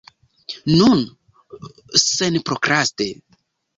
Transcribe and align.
Nun, 0.77 1.03
senprokraste. 2.05 3.07